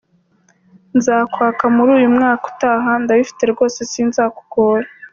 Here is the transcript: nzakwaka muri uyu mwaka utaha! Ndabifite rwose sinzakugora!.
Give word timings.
nzakwaka 0.97 1.63
muri 1.75 1.89
uyu 1.97 2.09
mwaka 2.15 2.43
utaha! 2.51 2.91
Ndabifite 3.03 3.43
rwose 3.53 3.79
sinzakugora!. 3.91 4.87